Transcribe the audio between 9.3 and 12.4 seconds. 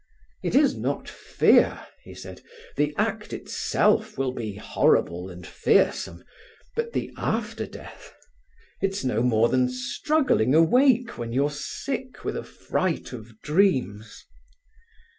than struggling awake when you're sick with